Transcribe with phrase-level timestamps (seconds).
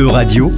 [0.00, 0.50] E-Radio,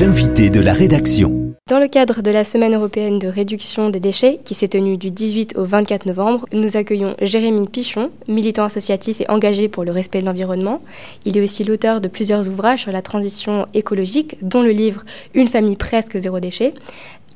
[0.00, 1.54] l'invité de la rédaction.
[1.68, 5.12] Dans le cadre de la Semaine européenne de réduction des déchets, qui s'est tenue du
[5.12, 10.20] 18 au 24 novembre, nous accueillons Jérémy Pichon, militant associatif et engagé pour le respect
[10.20, 10.82] de l'environnement.
[11.24, 15.04] Il est aussi l'auteur de plusieurs ouvrages sur la transition écologique, dont le livre
[15.34, 16.74] Une famille presque zéro déchet,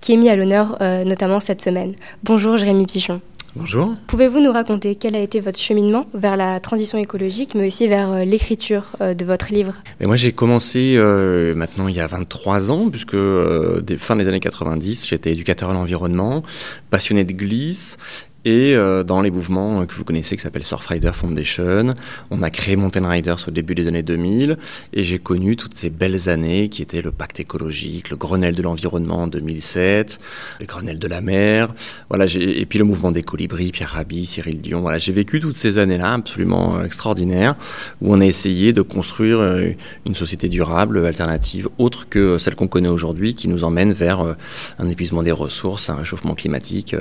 [0.01, 1.95] qui est mis à l'honneur euh, notamment cette semaine.
[2.25, 3.21] Bonjour Jérémy Pichon.
[3.57, 3.95] Bonjour.
[4.09, 8.11] Pouvez-vous nous raconter quel a été votre cheminement vers la transition écologique, mais aussi vers
[8.11, 9.75] euh, l'écriture euh, de votre livre?
[10.01, 14.27] Mais Moi, j'ai commencé euh, maintenant il y a 23 ans, puisque des fin des
[14.27, 16.43] années 90, j'étais éducateur à l'environnement,
[16.91, 17.97] passionné de glisse,
[18.45, 21.95] et euh, dans les mouvements que vous connaissez qui s'appelle Surfrider Foundation,
[22.31, 24.59] on a créé Mountain Riders au début des années 2000
[24.93, 28.63] et j'ai connu toutes ces belles années qui étaient le pacte écologique, le Grenelle de
[28.63, 30.19] l'environnement en 2007,
[30.61, 31.73] le Grenelle de la mer,
[32.11, 34.83] voilà, et puis le mouvement des colibris, Pierre Rabhi, Cyril Dion.
[34.83, 37.57] Voilà, j'ai vécu toutes ces années-là absolument euh, extraordinaires
[38.03, 39.71] où on a essayé de construire euh,
[40.05, 44.37] une société durable, alternative, autre que celle qu'on connaît aujourd'hui, qui nous emmène vers
[44.79, 46.95] un épuisement des ressources, un réchauffement climatique.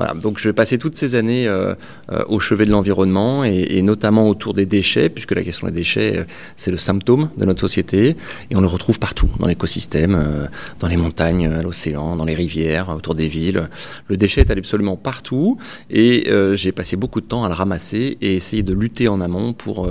[0.00, 1.74] Voilà, donc je passer toutes ces années euh,
[2.10, 6.20] euh, au chevet de l'environnement et, notamment autour des déchets, puisque la question des déchets,
[6.20, 6.24] euh,
[6.56, 8.16] c'est le symptôme de notre société
[8.50, 12.88] et on le retrouve partout, dans l'écosystème, dans les montagnes, à l'océan, dans les rivières,
[12.88, 13.68] autour des villes.
[14.08, 15.58] Le déchet est absolument partout
[15.90, 19.52] et j'ai passé beaucoup de temps à le ramasser et essayer de lutter en amont
[19.52, 19.86] pour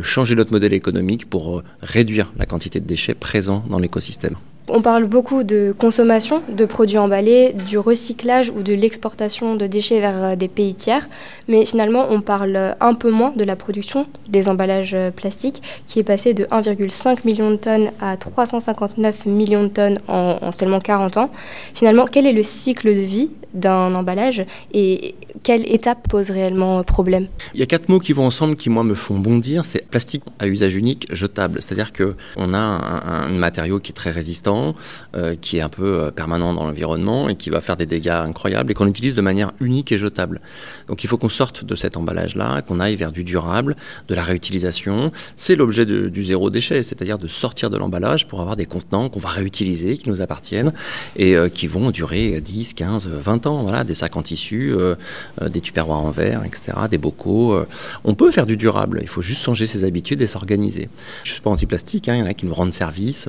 [0.00, 4.36] changer notre modèle économique, pour réduire la quantité de déchets présents dans l'écosystème.
[4.72, 9.98] On parle beaucoup de consommation de produits emballés, du recyclage ou de l'exportation de déchets
[9.98, 11.08] vers euh, des pays tiers,
[11.48, 15.98] mais finalement on parle un peu moins de la production des emballages euh, plastiques qui
[15.98, 21.16] est passée de 1,5 million de tonnes à 359 millions de tonnes en, seulement 40
[21.16, 21.30] ans.
[21.74, 27.28] Finalement, quel est le cycle de vie d'un emballage et quelle étape pose réellement problème?
[27.54, 30.22] Il y a quatre mots qui vont ensemble qui moi me font bondir, c'est plastique
[30.38, 31.60] à usage unique, jetable.
[31.60, 34.74] C'est-à-dire que on a un, matériau qui est très résistant,
[35.14, 38.10] euh, qui est un peu euh, permanent dans l'environnement et qui va faire des dégâts
[38.10, 40.40] incroyables et qu'on utilise de manière unique et jetable.
[40.88, 43.76] Donc il faut qu'on sorte de cet emballage-là, qu'on aille vers du durable,
[44.08, 45.12] de la réutilisation.
[45.36, 49.20] C'est l'objet du zéro déchet, c'est-à-dire de sortir de l'emballage pour avoir des contenants qu'on
[49.20, 50.72] va réutiliser, qui nous appartiennent
[51.16, 54.94] et euh, qui vont durer 10, 15, 20 voilà, des sacs en tissu, euh,
[55.40, 57.52] euh, des tupperwares en verre, etc., des bocaux.
[57.52, 57.66] Euh.
[58.04, 60.88] on peut faire du durable, il faut juste changer ses habitudes et s'organiser.
[61.24, 63.28] Je ne suis pas anti-plastique, hein, il y en a qui nous rendent service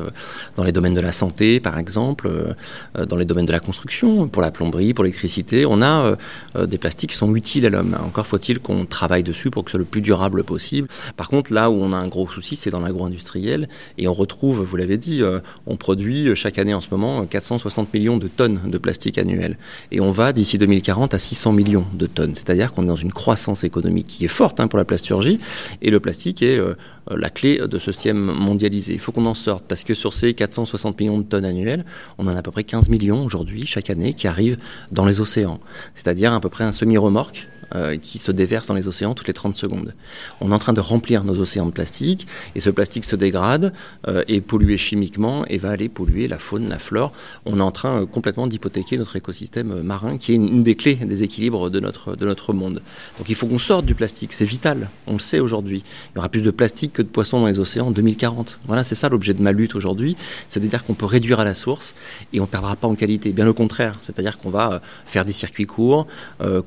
[0.56, 2.56] dans les domaines de la santé, par exemple,
[2.96, 5.66] dans les domaines de la construction, pour la plomberie, pour l'électricité.
[5.66, 6.16] On a
[6.60, 7.98] des plastiques qui sont utiles à l'homme.
[8.06, 10.88] Encore faut-il qu'on travaille dessus pour que ce soit le plus durable possible.
[11.18, 13.70] Par contre, là où on a un gros souci, c'est dans l'agro-industriel.
[13.98, 15.22] Et on retrouve, vous l'avez dit,
[15.66, 19.58] on produit chaque année en ce moment 460 millions de tonnes de plastique annuel.
[19.92, 22.36] Et on va d'ici 2040 à 600 millions de tonnes.
[22.36, 25.40] C'est-à-dire qu'on est dans une croissance économique qui est forte hein, pour la plasturgie
[25.82, 26.76] et le plastique est euh,
[27.16, 28.94] la clé de ce système mondialisé.
[28.94, 31.86] Il faut qu'on en sorte parce que sur ces 460 millions de tonnes annuelles,
[32.18, 34.58] on en a à peu près 15 millions aujourd'hui chaque année qui arrivent
[34.92, 35.60] dans les océans.
[35.96, 39.34] C'est-à-dire à peu près un semi-remorque euh, qui se déverse dans les océans toutes les
[39.34, 39.96] 30 secondes.
[40.42, 43.72] On est en train de remplir nos océans de plastique et ce plastique se dégrade,
[44.10, 47.14] euh, est pollué chimiquement et va aller polluer la faune, la flore.
[47.46, 50.96] On est en train euh, complètement d'hypothéquer notre écosystème marin qui est une, des clés
[50.96, 52.82] des équilibres de notre, de notre monde.
[53.18, 55.82] Donc il faut qu'on sorte du plastique, c'est vital, on le sait aujourd'hui.
[56.12, 58.60] Il y aura plus de plastique que de poissons dans les océans en 2040.
[58.66, 60.16] Voilà, c'est ça l'objet de ma lutte aujourd'hui,
[60.50, 61.96] c'est de dire qu'on peut réduire à la source
[62.34, 63.32] et on ne perdra pas en qualité.
[63.32, 66.08] Bien au contraire, c'est-à-dire qu'on va faire des circuits courts,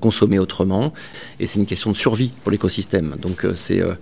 [0.01, 0.93] consommer autrement
[1.41, 3.17] et c'est une question de survie pour l'écosystème.
[3.19, 3.95] Donc euh, c'est euh,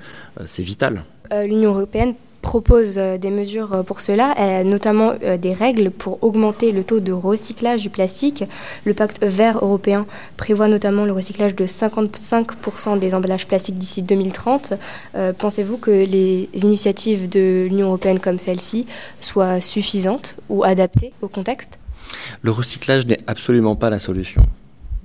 [0.58, 1.04] vital.
[1.32, 6.84] Euh, L'Union européenne propose des mesures pour cela, a notamment des règles pour augmenter le
[6.84, 8.44] taux de recyclage du plastique.
[8.84, 14.74] Le pacte vert européen prévoit notamment le recyclage de 55% des emballages plastiques d'ici 2030.
[15.38, 18.86] Pensez-vous que les initiatives de l'Union européenne comme celle-ci
[19.20, 21.78] soient suffisantes ou adaptées au contexte?
[22.42, 24.42] Le recyclage n'est absolument pas la solution.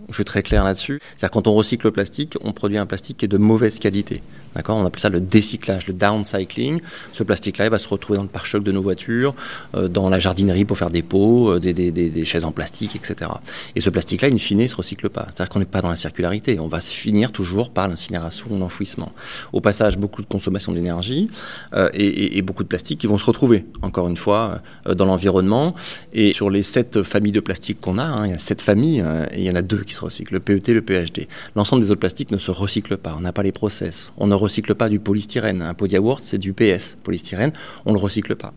[0.10, 1.00] Je suis très clair là-dessus.
[1.02, 4.22] C'est-à-dire quand on recycle le plastique, on produit un plastique qui est de mauvaise qualité.
[4.56, 4.78] D'accord?
[4.78, 6.80] On appelle ça le décyclage, le downcycling.
[7.14, 9.36] Ce plastique-là, il va se retrouver dans le pare-choc de nos voitures,
[9.76, 13.30] euh, dans la jardinerie pour faire des pots, euh, des, chaises en plastique, etc.
[13.76, 15.28] Et ce plastique-là, in fine, il se recycle pas.
[15.28, 16.60] C'est-à-dire qu'on n'est pas dans la circularité.
[16.60, 19.12] On va se finir toujours par l'incinération ou l'enfouissement.
[19.54, 21.30] Au passage, beaucoup de consommation d'énergie
[21.74, 25.76] euh, et, beaucoup de plastique qui vont se retrouver, encore une fois, dans l'environnement.
[26.14, 29.04] Et sur les sept familles de plastique qu'on a, hein, il y a sept familles,
[29.32, 31.28] et il y en a deux qui se le PET, le PHD.
[31.56, 33.16] L'ensemble des autres plastiques ne se recyclent pas.
[33.18, 34.12] On n'a pas les process.
[34.18, 35.62] On ne recycle pas du polystyrène.
[35.62, 37.52] Un pot yaourt, c'est du PS, polystyrène.
[37.86, 38.54] On ne le recycle pas.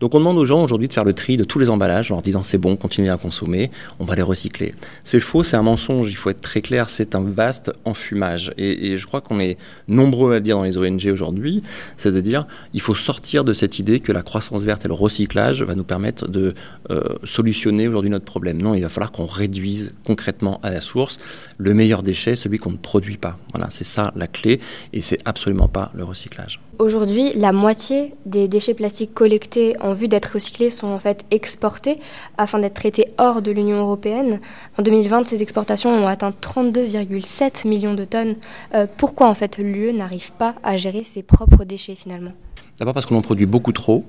[0.00, 2.16] Donc on demande aux gens aujourd'hui de faire le tri de tous les emballages en
[2.16, 4.74] leur disant c'est bon, continuez à consommer, on va les recycler.
[5.04, 8.52] C'est faux, c'est un mensonge, il faut être très clair, c'est un vaste enfumage.
[8.58, 9.56] Et, je crois qu'on est
[9.88, 11.62] nombreux à dire dans les ONG aujourd'hui,
[11.96, 14.94] c'est de dire il faut sortir de cette idée que la croissance verte et le
[14.94, 16.52] recyclage va nous permettre de
[16.90, 18.60] euh, solutionner aujourd'hui notre problème.
[18.60, 21.18] Non, il va falloir qu'on réduise concrètement à la source
[21.58, 23.38] le meilleur déchet, celui qu'on ne produit pas.
[23.52, 24.60] Voilà, c'est ça la clé
[24.92, 26.60] et c'est absolument pas le recyclage.
[26.78, 31.98] Aujourd'hui, la moitié des déchets plastiques collectés en vue d'être recyclés sont en fait exportés
[32.38, 34.40] afin d'être traités hors de l'Union européenne.
[34.78, 38.36] En 2020, ces exportations ont atteint 32,7 millions de tonnes.
[38.74, 42.32] Euh, pourquoi en fait l'UE n'arrive pas à gérer ses propres déchets finalement?
[42.78, 44.04] D'abord parce qu'on en produit beaucoup trop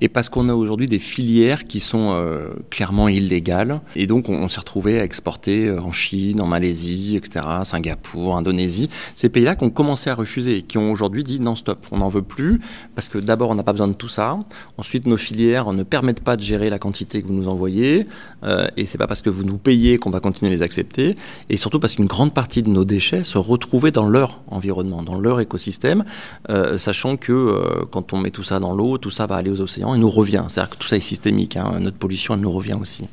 [0.00, 3.80] et parce qu'on a aujourd'hui des filières qui sont euh, clairement illégales.
[3.96, 8.88] Et donc, on, s'est retrouvé à exporter euh, en Chine, en Malaisie, etc., Singapour, Indonésie.
[9.14, 11.98] Ces pays-là qui ont commencé à refuser et qui ont aujourd'hui dit non, stop, on
[11.98, 12.60] n'en veut plus.
[12.94, 14.38] Parce que d'abord, on n'a pas besoin de tout ça.
[14.78, 18.06] Ensuite, nos filières ne permettent pas de gérer la quantité que vous nous envoyez.
[18.44, 21.16] Euh, et c'est pas parce que vous nous payez qu'on va continuer à les accepter.
[21.48, 25.18] Et surtout parce qu'une grande partie de nos déchets se retrouvaient dans leur environnement, dans
[25.18, 26.04] leur écosystème,
[26.48, 29.59] euh, sachant que quand on met tout ça dans l'eau, tout ça va aller aux
[29.60, 30.44] océans et nous revient.
[30.48, 31.56] C'est-à-dire que tout ça est systémique.
[31.56, 31.78] Hein.
[31.80, 33.04] Notre pollution, elle nous revient aussi.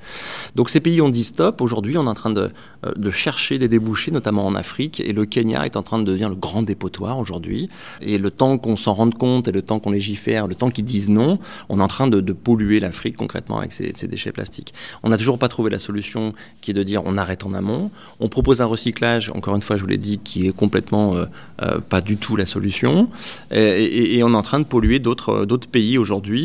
[0.55, 1.61] Donc ces pays ont dit stop.
[1.61, 2.51] Aujourd'hui, on est en train de,
[2.85, 4.99] euh, de, chercher des débouchés, notamment en Afrique.
[4.99, 7.69] Et le Kenya est en train de devenir le grand dépotoir aujourd'hui.
[8.01, 10.85] Et le temps qu'on s'en rende compte et le temps qu'on légifère, le temps qu'ils
[10.85, 11.39] disent non,
[11.69, 14.73] on est en train de, de polluer l'Afrique concrètement avec ces, ces, déchets plastiques.
[15.03, 17.91] On n'a toujours pas trouvé la solution qui est de dire on arrête en amont.
[18.19, 21.25] On propose un recyclage, encore une fois, je vous l'ai dit, qui est complètement euh,
[21.61, 23.09] euh, pas du tout la solution.
[23.51, 26.36] Et, et on est en train de polluer d'autres pays aujourd'hui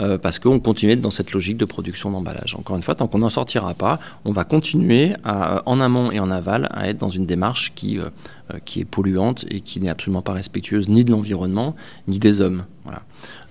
[0.00, 2.54] euh, parce qu'on continue dans cette logique de production d'emballage.
[2.54, 6.20] Encore une fois, tant qu'on n'en sortira pas, on va continuer à, en amont et
[6.20, 8.08] en aval à être dans une démarche qui, euh,
[8.54, 11.74] euh, qui est polluante et qui n'est absolument pas respectueuse ni de l'environnement
[12.06, 12.64] ni des hommes.
[12.84, 13.02] Voilà.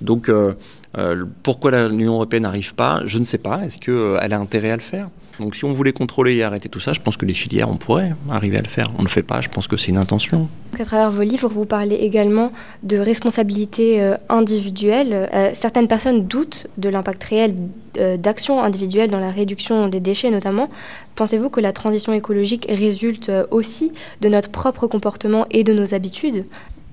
[0.01, 0.53] Donc, euh,
[0.97, 3.63] euh, pourquoi l'Union européenne n'arrive pas Je ne sais pas.
[3.63, 5.09] Est-ce qu'elle a intérêt à le faire?
[5.39, 7.77] Donc si on voulait contrôler et arrêter tout ça, je pense que les filières, on
[7.77, 8.91] pourrait arriver à le faire.
[8.95, 10.47] On ne le fait pas, je pense que c'est une intention.
[10.79, 12.51] À travers vos livres, vous parlez également
[12.83, 15.29] de responsabilité euh, individuelle.
[15.33, 17.55] Euh, certaines personnes doutent de l'impact réel
[17.97, 20.69] euh, d'actions individuelles dans la réduction des déchets notamment.
[21.15, 23.91] Pensez-vous que la transition écologique résulte aussi
[24.21, 26.45] de notre propre comportement et de nos habitudes?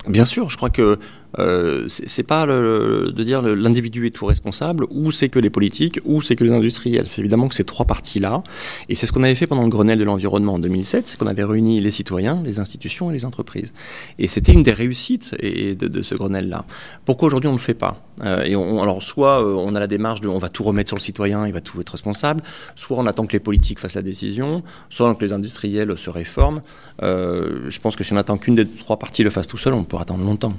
[0.08, 0.98] Bien sûr, je crois que
[1.38, 6.22] euh, c'est pas de dire l'individu est tout responsable, ou c'est que les politiques, ou
[6.22, 7.06] c'est que les industriels.
[7.08, 8.42] C'est évidemment que ces trois parties-là.
[8.88, 11.26] Et c'est ce qu'on avait fait pendant le Grenelle de l'environnement en 2007, c'est qu'on
[11.26, 13.72] avait réuni les citoyens, les institutions et les entreprises.
[14.18, 16.64] Et c'était une des réussites et de, ce Grenelle-là.
[17.04, 18.00] Pourquoi aujourd'hui on ne le fait pas?
[18.22, 18.44] Euh,
[18.80, 21.46] Alors soit euh, on a la démarche de on va tout remettre sur le citoyen,
[21.46, 22.42] il va tout être responsable,
[22.76, 26.62] soit on attend que les politiques fassent la décision, soit que les industriels se réforment.
[27.02, 29.74] Euh, je pense que si on attend qu'une des trois parties le fasse tout seul,
[29.74, 30.55] on peut attendre longtemps.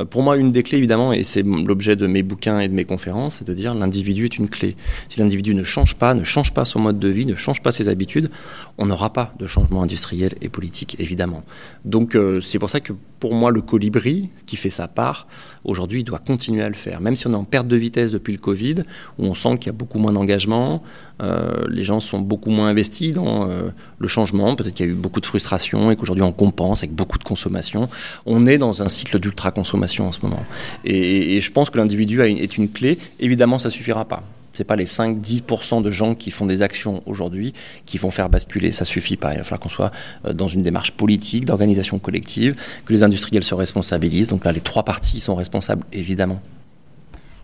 [0.00, 2.74] Euh, pour moi, une des clés, évidemment, et c'est l'objet de mes bouquins et de
[2.74, 4.76] mes conférences, c'est de dire l'individu est une clé.
[5.08, 7.72] Si l'individu ne change pas, ne change pas son mode de vie, ne change pas
[7.72, 8.30] ses habitudes,
[8.78, 11.42] on n'aura pas de changement industriel et politique, évidemment.
[11.84, 15.26] Donc euh, c'est pour ça que pour moi, le colibri, qui fait sa part,
[15.64, 17.00] aujourd'hui, doit continuer à le faire.
[17.00, 18.82] Même si on est en perte de vitesse depuis le Covid,
[19.18, 20.82] où on sent qu'il y a beaucoup moins d'engagement,
[21.22, 23.48] euh, les gens sont beaucoup moins investis dans
[23.98, 26.94] le changement, peut-être qu'il y a eu beaucoup de frustration et qu'aujourd'hui on compense avec
[26.94, 27.88] beaucoup de consommation.
[28.26, 30.44] On est dans un cycle d'ultra-consommation en ce moment.
[30.84, 32.98] Et, je pense que l'individu est une clé.
[33.20, 34.22] Évidemment, ça suffira pas
[34.56, 37.52] c'est pas les 5-10% de gens qui font des actions aujourd'hui
[37.84, 38.72] qui vont faire basculer.
[38.72, 39.34] Ça suffit pas.
[39.34, 39.92] Il va falloir qu'on soit
[40.24, 42.56] euh, dans une démarche politique, d'organisation collective,
[42.86, 44.28] que les industriels se responsabilisent.
[44.28, 46.40] Donc là, les trois parties sont responsables, évidemment.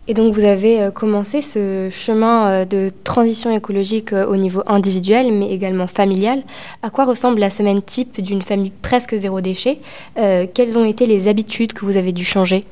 [0.07, 5.31] Et donc vous avez euh, commencé ce chemin euh, de transition écologique au niveau individuel,
[5.31, 6.43] mais également familial.
[6.81, 9.79] À quoi ressemble la semaine type d'une famille presque zéro déchet?
[10.15, 12.65] Quelles ont été les habitudes que vous avez dû changer?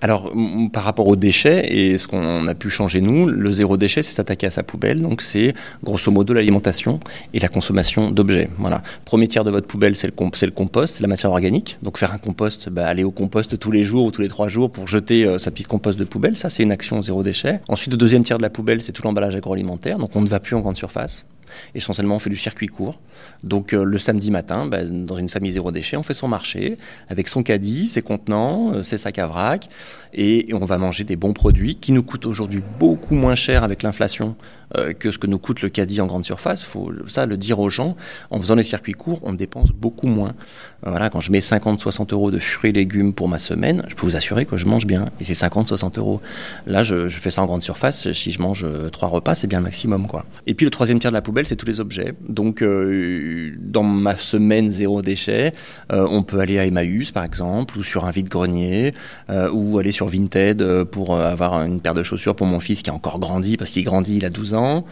[0.00, 0.32] Alors,
[0.72, 4.12] par rapport aux déchets et ce qu'on a pu changer nous, le zéro déchet, c'est
[4.12, 5.00] s'attaquer à sa poubelle.
[5.00, 7.00] Donc, c'est grosso modo l'alimentation
[7.34, 8.48] et la consommation d'objets.
[8.58, 8.82] Voilà.
[9.04, 11.78] Premier tiers de votre poubelle, c'est le, compost, c'est la matière organique.
[11.82, 14.48] Donc, faire un compost, bah, aller au compost tous les jours ou tous les trois
[14.48, 17.60] jours pour jeter euh, sa petite compost de poubelle, ça, c'est une action zéro déchet.
[17.68, 19.98] Ensuite, le deuxième tiers de la poubelle, c'est tout l'emballage agroalimentaire.
[19.98, 21.26] Donc, on ne va plus en grande surface.
[21.74, 22.98] Essentiellement, on fait du circuit court.
[23.44, 26.76] Donc, euh, le samedi matin, bah, dans une famille zéro déchet, on fait son marché
[27.08, 29.68] avec son caddie, ses contenants, euh, ses sacs à vrac,
[30.12, 33.82] et, on va manger des bons produits qui nous coûtent aujourd'hui beaucoup moins cher avec
[33.82, 34.34] l'inflation
[34.76, 36.62] euh, que ce que nous coûte le caddie en grande surface.
[36.64, 37.94] faut ça le dire aux gens.
[38.30, 40.34] En faisant les circuits courts, on dépense beaucoup moins.
[40.82, 44.04] Voilà, quand je mets 50-60 euros de fruits et légumes pour ma semaine, je peux
[44.04, 45.06] vous assurer que je mange bien.
[45.20, 46.20] Et c'est 50-60 euros.
[46.66, 48.12] Là, je, je, fais ça en grande surface.
[48.12, 50.24] Si je mange trois repas, c'est bien le maximum, quoi.
[50.46, 52.14] Et puis le troisième tiers de la poubelle c'est tous les objets.
[52.28, 55.52] Donc, euh, dans ma semaine zéro déchet,
[55.92, 58.94] euh, on peut aller à Emmaüs, par exemple, ou sur un vide-grenier,
[59.30, 62.90] euh, ou aller sur Vinted pour avoir une paire de chaussures pour mon fils qui
[62.90, 64.84] a encore grandi, parce qu'il grandit, il a 12 ans.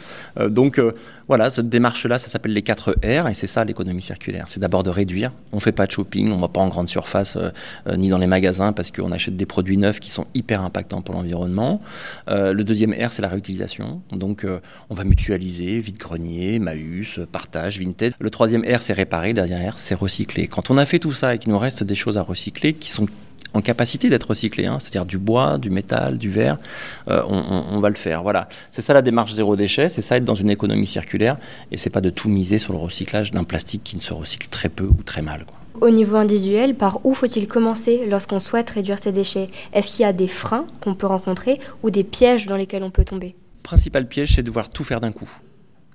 [0.49, 0.81] donc,
[1.29, 4.45] voilà, cette démarche-là, ça s'appelle les 4 R, et c'est ça l'économie circulaire.
[4.49, 5.33] C'est d'abord de réduire.
[5.53, 7.37] On fait pas de shopping, on va pas en grande surface
[7.97, 11.15] ni dans les magasins parce qu'on achète des produits neufs qui sont hyper impactants pour
[11.15, 11.81] l'environnement.
[12.29, 14.03] le deuxième R, c'est la réutilisation.
[14.13, 14.47] Donc,
[14.89, 18.15] on va mutualiser, vide-grenier, Maüs, partage, Vinted.
[18.19, 19.29] Le troisième R, c'est réparer.
[19.29, 20.49] Le dernier R, c'est recycler.
[20.49, 22.91] Quand on a fait tout ça et qu'il nous reste des choses à recycler qui
[22.91, 23.07] sont
[23.55, 26.59] en capacité d'être recyclées, hein, c'est-à-dire du bois, du métal, du verre,
[27.09, 28.23] euh, on, va le faire.
[28.23, 31.39] Voilà, c'est ça la démarche zéro déchet, c'est ça être dans une économie circulaire,
[31.73, 34.49] et c'est pas de tout miser sur le recyclage d'un plastique qui ne se recycle
[34.49, 35.47] très peu ou très mal.
[35.81, 39.49] Au niveau individuel, par où faut-il commencer lorsqu'on souhaite réduire ses déchets?
[39.73, 42.91] Est-ce qu'il y a des freins qu'on peut rencontrer ou des pièges dans lesquels on
[42.91, 43.35] peut tomber?
[43.63, 45.29] Principal piège, c'est de devoir tout faire d'un coup.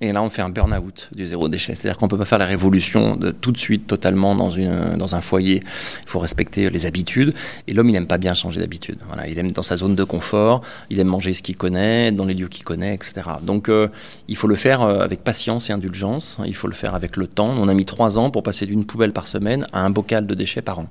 [0.04, 1.76] Et là, on fait un burn-out du zéro déchet.
[1.76, 5.14] C'est-à-dire qu'on peut pas faire la révolution de, tout de suite, totalement dans, une, dans
[5.14, 5.62] un foyer.
[6.02, 7.34] Il faut respecter les habitudes.
[7.68, 8.98] Et l'homme, il n'aime pas bien changer d'habitude.
[9.06, 10.62] Voilà, il aime dans sa zone de confort.
[10.90, 13.22] Il aime manger ce qu'il connaît, dans les lieux qu'il connaît, etc.
[13.42, 13.86] Donc, euh,
[14.26, 16.36] il faut le faire euh, avec patience et indulgence.
[16.44, 17.54] Il faut le faire avec le temps.
[17.56, 20.34] On a mis trois ans pour passer d'une poubelle par semaine à un bocal de
[20.34, 20.88] déchets par an.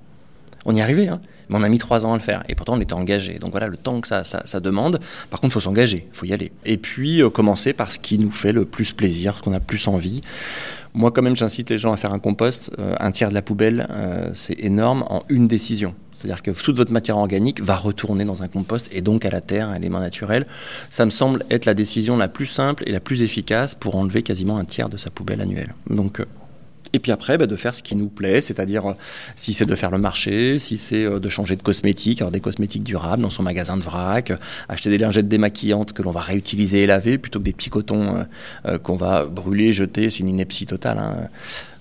[0.65, 2.44] On y arrivait, hein mais on a mis trois ans à le faire.
[2.48, 3.38] Et pourtant, on était engagé.
[3.38, 5.00] Donc voilà, le temps que ça, ça, demande.
[5.30, 6.51] Par contre, il faut s'engager, il faut y aller.
[6.65, 9.60] Et puis, euh, commencer par ce qui nous fait le plus plaisir, ce qu'on a
[9.60, 10.22] plus envie.
[10.94, 12.72] Moi, quand même, j'incite les gens à faire un compost.
[12.80, 15.94] Euh, un tiers de la poubelle, euh, c'est énorme en une décision.
[16.15, 19.41] C'est-à-dire que toute votre matière organique va retourner dans un compost et donc à la
[19.41, 20.46] terre, un élément naturel.
[20.89, 24.22] Ça me semble être la décision la plus simple et la plus efficace pour enlever
[24.22, 25.74] quasiment un tiers de sa poubelle annuelle.
[25.89, 26.22] Donc,
[26.93, 28.93] et puis après, bah, de faire ce qui nous plaît, c'est-à-dire euh,
[29.36, 32.39] si c'est de faire le marché, si c'est euh, de changer de cosmétiques, avoir des
[32.39, 34.33] cosmétiques durables dans son magasin de vrac,
[34.69, 38.25] acheter des lingettes démaquillantes que l'on va réutiliser et laver plutôt que des petits cotons
[38.65, 40.98] euh, qu'on va brûler, jeter, c'est une ineptie totale.
[41.00, 41.29] Hein.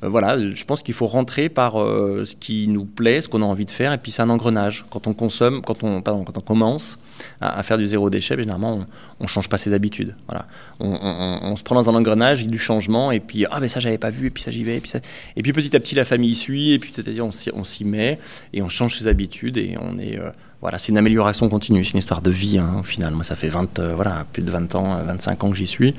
[0.02, 3.42] Euh, voilà, je pense qu'il faut rentrer par euh, ce qui nous plaît, ce qu'on
[3.42, 4.84] a envie de faire, et puis c'est un engrenage.
[4.90, 6.98] Quand on consomme, quand on, pardon, quand on commence
[7.40, 8.86] à, faire du zéro déchet, ben, généralement
[9.18, 10.14] on, ne change pas ses habitudes.
[10.26, 10.46] Voilà,
[10.78, 14.10] on, se prend dans un engrenage du changement, et puis ah ben ça j'avais pas
[14.10, 14.92] vu, et puis ça j'y vais, et puis
[15.36, 18.18] et puis petit à petit la famille suit, et puis c'est-à-dire on s'y met
[18.52, 20.30] et on change ses habitudes et on est euh,
[20.60, 23.14] voilà, c'est une amélioration continue, c'est une histoire de vie hein, au final.
[23.14, 25.94] Moi, ça fait 20, euh, voilà, plus de 20 ans, 25 ans que j'y suis.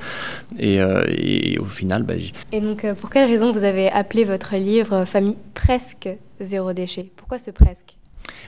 [0.59, 2.13] Et, euh, et, au final, bah,
[2.51, 7.11] Et donc, euh, pour quelle raison vous avez appelé votre livre Famille presque zéro déchet?
[7.15, 7.95] Pourquoi ce presque?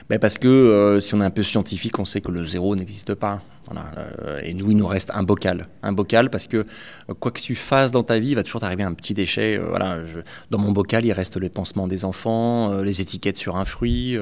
[0.08, 3.14] Ben Parce que si on est un peu scientifique, on sait que le zéro n'existe
[3.14, 3.42] pas.
[3.66, 3.90] Voilà,
[4.22, 5.68] euh, et nous, il nous reste un bocal.
[5.82, 8.60] Un bocal parce que euh, quoi que tu fasses dans ta vie, il va toujours
[8.60, 9.56] t'arriver un petit déchet.
[9.56, 10.20] Euh, voilà, je,
[10.50, 14.16] dans mon bocal, il reste le pansement des enfants, les étiquettes sur un fruit,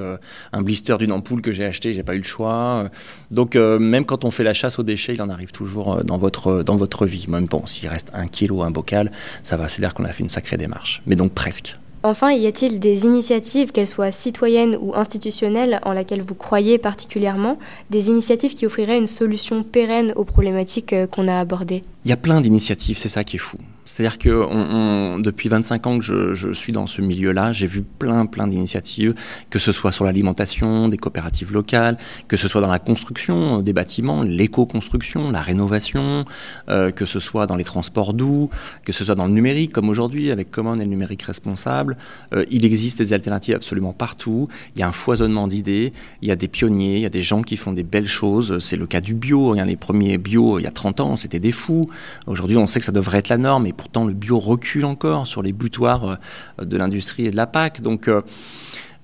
[0.52, 2.88] un blister d'une ampoule que j'ai acheté, j'ai pas eu le choix.
[3.30, 6.62] donc même quand on fait la chasse aux déchets, il en arrive toujours dans votre
[6.62, 7.26] dans votre vie.
[7.28, 9.10] Même bon, s'il reste un kilo, un bocal,
[9.42, 11.02] ça va, c'est l'air qu'on a fait une sacrée démarche.
[11.06, 11.76] Mais donc presque.
[12.04, 17.58] Enfin, y a-t-il des initiatives, qu'elles soient citoyennes ou institutionnelles, en laquelle vous croyez particulièrement,
[17.90, 21.84] des initiatives qui offriraient une solution pérenne aux problématiques euh, qu'on a abordées?
[22.04, 23.58] Il y a plein d'initiatives, c'est ça qui est fou.
[23.84, 27.82] C'est-à-dire que on, depuis 25 ans que je, je suis dans ce milieu-là, j'ai vu
[27.82, 29.14] plein, plein d'initiatives,
[29.50, 33.72] que ce soit sur l'alimentation, des coopératives locales, que ce soit dans la construction des
[33.72, 36.24] bâtiments, l'éco-construction, la rénovation,
[36.68, 38.50] euh, que ce soit dans les transports doux,
[38.84, 41.96] que ce soit dans le numérique, comme aujourd'hui avec Common et le numérique responsable.
[42.34, 44.48] Euh, il existe des alternatives absolument partout.
[44.76, 45.92] Il y a un foisonnement d'idées.
[46.22, 48.58] Il y a des pionniers, il y a des gens qui font des belles choses.
[48.60, 49.54] C'est le cas du bio.
[49.54, 51.90] Il a les premiers bio il y a 30 ans, c'était des fous.
[52.26, 55.42] Aujourd'hui, on sait que ça devrait être la norme pourtant le bio recule encore sur
[55.42, 56.18] les butoirs
[56.60, 57.80] euh, de l'industrie et de la PAC.
[57.80, 58.22] Donc euh,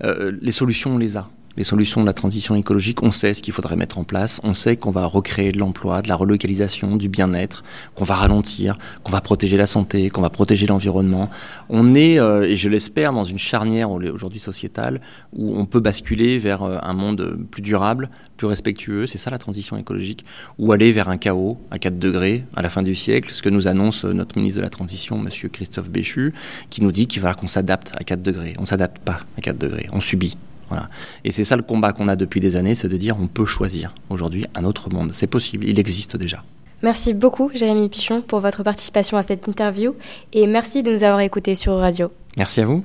[0.04, 1.28] euh, les solutions, on les a
[1.58, 4.54] les solutions de la transition écologique, on sait ce qu'il faudrait mettre en place, on
[4.54, 7.64] sait qu'on va recréer de l'emploi, de la relocalisation, du bien-être,
[7.96, 11.28] qu'on va ralentir, qu'on va protéger la santé, qu'on va protéger l'environnement.
[11.68, 15.00] On est, et je l'espère, dans une charnière aujourd'hui sociétale
[15.32, 19.76] où on peut basculer vers un monde plus durable, plus respectueux, c'est ça la transition
[19.76, 20.24] écologique,
[20.58, 23.48] ou aller vers un chaos à 4 degrés à la fin du siècle, ce que
[23.48, 26.32] nous annonce notre ministre de la Transition, Monsieur Christophe Béchu,
[26.70, 28.54] qui nous dit qu'il va qu'on s'adapte à 4 degrés.
[28.60, 30.36] On s'adapte pas à 4 degrés, on subit.
[30.68, 30.86] Voilà.
[31.24, 33.46] Et c'est ça le combat qu'on a depuis des années, c'est de dire on peut
[33.46, 35.10] choisir aujourd'hui un autre monde.
[35.14, 36.42] C'est possible, il existe déjà.
[36.82, 39.94] Merci beaucoup, Jérémy Pichon, pour votre participation à cette interview
[40.32, 42.12] et merci de nous avoir écoutés sur Radio.
[42.36, 42.84] Merci à vous.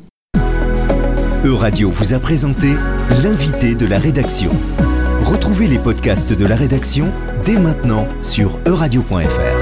[1.45, 2.73] Euradio vous a présenté
[3.23, 4.51] l'invité de la rédaction.
[5.21, 7.11] Retrouvez les podcasts de la rédaction
[7.45, 9.52] dès maintenant sur euradio.fr.